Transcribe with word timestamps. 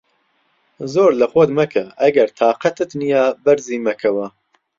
زۆر 0.93 1.09
لە 1.21 1.27
خۆت 1.33 1.49
مەکە، 1.57 1.83
ئەگەر 2.01 2.29
تاقەتت 2.39 2.89
نییە 3.01 3.23
بەرزی 3.43 3.79
مەکەوە. 3.87 4.27